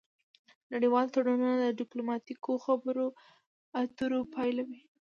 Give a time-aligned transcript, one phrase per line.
[0.73, 3.05] نړیوال تړونونه د ډیپلوماتیکو خبرو
[3.81, 4.81] اترو پایله وي